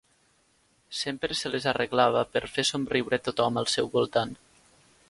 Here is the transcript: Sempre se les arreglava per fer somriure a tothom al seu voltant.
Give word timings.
Sempre 0.99 1.35
se 1.41 1.51
les 1.55 1.67
arreglava 1.73 2.25
per 2.33 2.43
fer 2.57 2.67
somriure 2.71 3.21
a 3.21 3.25
tothom 3.31 3.63
al 3.63 3.71
seu 3.77 3.93
voltant. 3.99 4.35